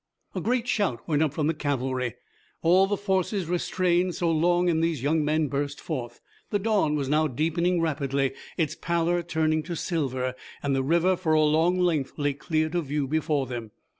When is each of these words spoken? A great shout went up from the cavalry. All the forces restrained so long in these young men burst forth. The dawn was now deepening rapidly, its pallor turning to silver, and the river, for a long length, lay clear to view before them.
A 0.33 0.41
great 0.41 0.67
shout 0.67 1.07
went 1.07 1.21
up 1.21 1.31
from 1.31 1.45
the 1.45 1.53
cavalry. 1.53 2.15
All 2.63 2.87
the 2.87 2.97
forces 2.97 3.45
restrained 3.47 4.15
so 4.15 4.31
long 4.31 4.67
in 4.67 4.81
these 4.81 5.03
young 5.03 5.23
men 5.23 5.47
burst 5.47 5.79
forth. 5.79 6.21
The 6.49 6.57
dawn 6.57 6.95
was 6.95 7.07
now 7.07 7.27
deepening 7.27 7.79
rapidly, 7.79 8.33
its 8.57 8.73
pallor 8.73 9.21
turning 9.21 9.61
to 9.61 9.75
silver, 9.75 10.33
and 10.63 10.75
the 10.75 10.81
river, 10.81 11.15
for 11.15 11.33
a 11.33 11.43
long 11.43 11.77
length, 11.77 12.13
lay 12.17 12.33
clear 12.33 12.67
to 12.69 12.81
view 12.81 13.05
before 13.07 13.45
them. 13.45 13.73